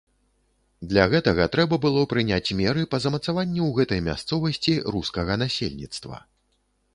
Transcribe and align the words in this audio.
Для 0.93 1.03
гэтага 1.11 1.45
трэба 1.55 1.77
было 1.83 2.01
прыняць 2.13 2.55
меры 2.61 2.85
па 2.95 3.01
замацаванню 3.03 3.61
ў 3.67 3.71
гэтай 3.81 3.99
мясцовасці 4.09 4.73
рускага 4.97 5.33
насельніцтва. 5.45 6.17